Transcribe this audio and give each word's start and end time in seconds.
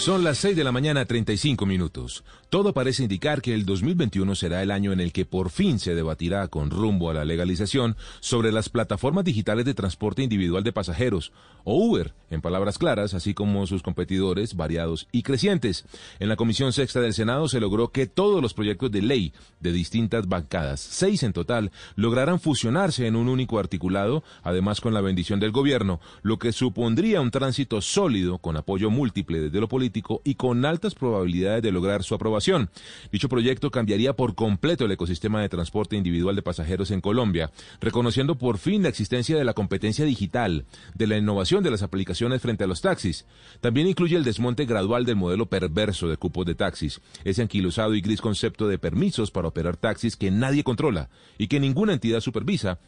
Son 0.00 0.24
las 0.24 0.38
6 0.38 0.56
de 0.56 0.64
la 0.64 0.72
mañana, 0.72 1.04
35 1.04 1.66
minutos. 1.66 2.24
Todo 2.48 2.72
parece 2.72 3.02
indicar 3.02 3.42
que 3.42 3.52
el 3.52 3.66
2021 3.66 4.34
será 4.34 4.62
el 4.62 4.70
año 4.70 4.92
en 4.92 5.00
el 5.00 5.12
que 5.12 5.26
por 5.26 5.50
fin 5.50 5.78
se 5.78 5.94
debatirá 5.94 6.48
con 6.48 6.70
rumbo 6.70 7.10
a 7.10 7.14
la 7.14 7.26
legalización 7.26 7.98
sobre 8.20 8.50
las 8.50 8.70
plataformas 8.70 9.26
digitales 9.26 9.66
de 9.66 9.74
transporte 9.74 10.22
individual 10.22 10.64
de 10.64 10.72
pasajeros, 10.72 11.32
o 11.64 11.76
Uber, 11.76 12.14
en 12.30 12.40
palabras 12.40 12.78
claras, 12.78 13.12
así 13.12 13.34
como 13.34 13.66
sus 13.66 13.82
competidores 13.82 14.56
variados 14.56 15.06
y 15.12 15.22
crecientes. 15.22 15.84
En 16.18 16.30
la 16.30 16.36
Comisión 16.36 16.72
Sexta 16.72 17.02
del 17.02 17.12
Senado 17.12 17.46
se 17.46 17.60
logró 17.60 17.88
que 17.88 18.06
todos 18.06 18.40
los 18.40 18.54
proyectos 18.54 18.90
de 18.90 19.02
ley 19.02 19.34
de 19.60 19.70
distintas 19.70 20.26
bancadas, 20.26 20.80
seis 20.80 21.22
en 21.24 21.34
total, 21.34 21.72
lograran 21.94 22.40
fusionarse 22.40 23.06
en 23.06 23.16
un 23.16 23.28
único 23.28 23.58
articulado, 23.58 24.24
además 24.42 24.80
con 24.80 24.94
la 24.94 25.02
bendición 25.02 25.40
del 25.40 25.52
gobierno, 25.52 26.00
lo 26.22 26.38
que 26.38 26.52
supondría 26.52 27.20
un 27.20 27.30
tránsito 27.30 27.82
sólido 27.82 28.38
con 28.38 28.56
apoyo 28.56 28.88
múltiple 28.88 29.40
desde 29.40 29.60
lo 29.60 29.68
político 29.68 29.89
y 30.24 30.34
con 30.34 30.64
altas 30.64 30.94
probabilidades 30.94 31.62
de 31.62 31.72
lograr 31.72 32.02
su 32.02 32.14
aprobación 32.14 32.70
Dicho 33.12 33.28
proyecto 33.28 33.70
cambiaría 33.70 34.14
por 34.14 34.34
completo 34.34 34.84
el 34.84 34.92
ecosistema 34.92 35.40
de 35.40 35.48
transporte 35.48 35.96
individual 35.96 36.36
de 36.36 36.42
pasajeros 36.42 36.90
en 36.90 37.00
Colombia, 37.00 37.50
reconociendo 37.80 38.36
por 38.36 38.58
fin 38.58 38.82
la 38.82 38.88
existencia 38.88 39.36
de 39.36 39.44
la 39.44 39.54
competencia 39.54 40.04
digital, 40.04 40.64
de 40.94 41.06
la 41.06 41.16
innovación 41.16 41.62
de 41.62 41.70
las 41.70 41.82
aplicaciones 41.82 42.42
frente 42.42 42.64
a 42.64 42.66
los 42.66 42.80
taxis. 42.80 43.26
También 43.60 43.88
incluye 43.88 44.16
el 44.16 44.24
desmonte 44.24 44.64
gradual 44.64 45.04
del 45.04 45.16
modelo 45.16 45.46
perverso 45.46 46.08
de 46.08 46.16
cupos 46.16 46.46
de 46.46 46.54
taxis, 46.54 47.00
ese 47.24 47.42
anquilosado 47.42 47.94
y 47.94 48.00
gris 48.00 48.20
concepto 48.20 48.68
de 48.68 48.78
permisos 48.78 49.30
para 49.30 49.48
operar 49.48 49.76
taxis 49.76 50.16
que 50.16 50.30
nadie 50.30 50.64
controla 50.64 51.10
y 51.38 51.48
que 51.48 51.60
ninguna 51.60 51.92
entidad 51.92 52.20
supervisa, 52.20 52.78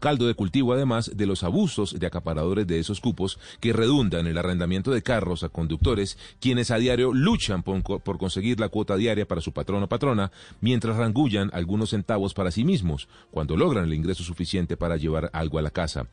caldo 0.00 0.26
de 0.26 0.34
cultivo 0.34 0.72
además 0.72 1.12
de 1.14 1.26
los 1.26 1.44
abusos 1.44 1.98
de 1.98 2.06
acaparadores 2.06 2.66
de 2.66 2.78
esos 2.78 3.00
cupos 3.00 3.38
que 3.60 3.72
redundan 3.72 4.20
en 4.20 4.26
el 4.28 4.38
arrendamiento 4.38 4.90
de 4.90 5.02
carros 5.02 5.42
a 5.42 5.48
conductores, 5.48 6.18
quienes 6.40 6.70
a 6.70 6.76
diario 6.76 7.12
luchan 7.12 7.62
por, 7.62 7.82
por, 7.82 8.18
conseguir 8.18 8.60
la 8.60 8.68
cuota 8.68 8.96
diaria 8.96 9.26
para 9.26 9.40
su 9.40 9.52
patrón 9.52 9.82
o 9.82 9.88
patrona, 9.88 10.32
mientras 10.60 10.96
rangullan 10.96 11.50
algunos 11.52 11.90
centavos 11.90 12.34
para 12.34 12.50
sí 12.50 12.64
mismos, 12.64 13.08
cuando 13.30 13.56
logran 13.56 13.84
el 13.84 13.94
ingreso 13.94 14.22
suficiente 14.22 14.76
para 14.76 14.96
llevar 14.96 15.30
algo 15.32 15.58
a 15.58 15.62
la 15.62 15.70
casa. 15.70 16.06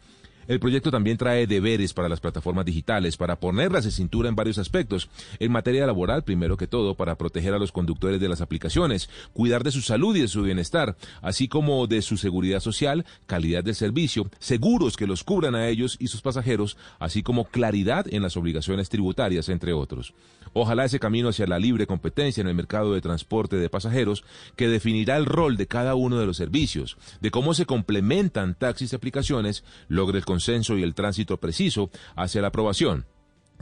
El 0.48 0.60
proyecto 0.60 0.92
también 0.92 1.18
trae 1.18 1.48
deberes 1.48 1.94
para 1.94 2.10
las 2.10 2.20
plataformas 2.20 2.66
digitales, 2.66 3.18
para 3.18 3.40
ponerlas 3.40 3.86
de 3.86 3.92
cintura 3.92 4.30
en 4.30 4.36
varios 4.36 4.58
aspectos. 4.58 5.10
En 5.40 5.52
materia 5.52 5.86
laboral, 5.86 6.24
primero 6.24 6.58
que 6.58 6.68
todo, 6.68 6.96
para 6.96 7.16
proteger 7.16 7.54
a 7.54 7.60
los 7.60 7.72
conductores 7.72 8.20
de 8.20 8.30
las 8.30 8.42
aplicaciones, 8.42 9.10
cuidar 9.34 9.64
de 9.64 9.72
su 9.72 9.82
salud 9.82 10.16
y 10.16 10.22
de 10.22 10.28
su 10.28 10.44
bienestar, 10.44 10.96
así 11.22 11.48
como 11.48 11.88
de 11.88 12.02
su 12.02 12.18
seguridad 12.18 12.60
social, 12.60 13.06
calidad 13.28 13.64
del 13.64 13.76
servicio, 13.76 14.30
seguros 14.40 14.98
que 14.98 15.08
los 15.08 15.24
cubran 15.24 15.56
a 15.56 15.68
ellos 15.68 15.98
y 16.00 16.08
sus 16.08 16.22
pasajeros, 16.22 16.78
así 17.00 17.24
como 17.24 17.46
claridad 17.46 18.06
en 18.12 18.22
las 18.22 18.38
obligaciones 18.38 18.90
tributarias, 18.90 19.50
entre 19.50 19.74
otros. 19.74 20.14
Ojalá 20.54 20.86
ese 20.86 21.00
camino 21.00 21.30
hacia 21.30 21.48
la 21.48 21.60
libre 21.60 21.88
competencia 21.88 22.42
en 22.42 22.48
el 22.48 22.56
mercado 22.56 22.94
de 22.94 23.02
transporte 23.02 23.56
de 23.56 23.70
pasajeros, 23.70 24.24
que 24.56 24.68
definirá 24.68 25.18
el 25.18 25.26
rol 25.26 25.58
de 25.58 25.68
cada 25.68 25.96
uno 25.96 26.20
de 26.20 26.26
los 26.26 26.38
servicios, 26.38 26.98
de 27.22 27.32
cómo 27.32 27.54
se 27.54 27.66
complementan 27.66 28.56
taxis 28.56 28.94
y 28.94 28.96
aplicaciones, 28.96 29.64
logre 29.88 30.18
el 30.18 30.26
consenso 30.26 30.78
y 30.78 30.84
el 30.84 30.94
tránsito 30.94 31.38
preciso 31.38 31.90
hacia 32.16 32.42
la 32.42 32.50
aprobación 32.50 33.06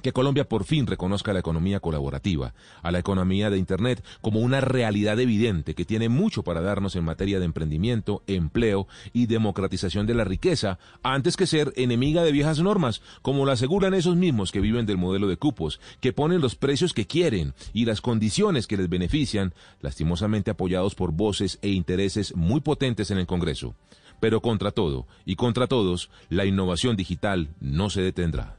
que 0.02 0.14
Colombia 0.14 0.47
por 0.47 0.64
fin 0.64 0.88
reconozca 0.88 1.33
la 1.33 1.39
economía 1.39 1.80
colaborativa, 1.80 2.53
a 2.81 2.92
la 2.92 3.00
economía 3.00 3.50
de 3.50 3.58
Internet 3.58 4.03
como 4.22 4.39
una 4.39 4.61
realidad 4.61 5.19
evidente 5.19 5.75
que 5.75 5.86
tiene 5.86 6.09
mucho 6.09 6.44
para 6.44 6.61
darnos 6.61 6.95
en 6.95 7.03
materia 7.03 7.39
de 7.39 7.45
emprendimiento, 7.45 8.23
empleo 8.28 8.88
y 9.14 9.25
democratización 9.25 10.06
de 10.06 10.14
la 10.14 10.23
riqueza, 10.23 10.80
antes 11.03 11.38
que 11.38 11.47
ser 11.47 11.73
enemiga 11.75 12.23
de 12.23 12.31
viejas 12.31 12.59
normas, 12.59 13.02
como 13.22 13.45
lo 13.45 13.52
aseguran 13.52 13.94
esos 13.94 14.16
mismos 14.16 14.52
que 14.52 14.61
viven 14.61 14.86
del 14.86 14.97
modelo 14.97 15.28
de 15.28 15.38
cupos, 15.38 15.79
que 16.02 16.13
ponen 16.13 16.41
los 16.41 16.56
precios 16.56 16.94
que 16.94 17.07
quieren 17.07 17.53
y 17.73 17.85
las 17.85 18.02
condiciones 18.02 18.68
que 18.68 18.78
les 18.78 18.90
benefician, 18.90 19.53
lastimosamente 19.81 20.52
apoyados 20.52 20.96
por 20.96 21.12
voces 21.12 21.59
e 21.62 21.69
intereses 21.69 22.35
muy 22.35 22.62
potentes 22.62 23.12
en 23.12 23.18
el 23.18 23.28
Congreso. 23.28 23.75
Pero 24.19 24.41
contra 24.41 24.72
todo 24.72 25.07
y 25.25 25.35
contra 25.35 25.68
todos, 25.68 26.09
la 26.29 26.46
innovación 26.46 26.96
digital 26.96 27.50
no 27.62 27.90
se 27.90 28.02
detendrá. 28.02 28.59